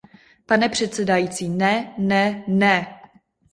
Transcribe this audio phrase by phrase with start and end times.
[0.45, 2.99] Pane předsedající, ne, ne, ne!